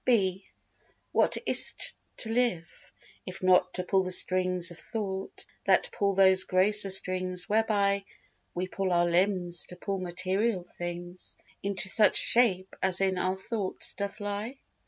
[0.03, 0.47] (B)
[1.11, 2.91] What is't to live,
[3.27, 8.05] if not to pull the strings Of thought that pull those grosser strings whereby
[8.55, 13.93] We pull our limbs to pull material things Into such shape as in our thoughts
[13.93, 14.57] doth lie?